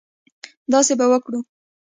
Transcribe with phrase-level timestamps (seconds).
[0.71, 1.39] داسې به وکړو.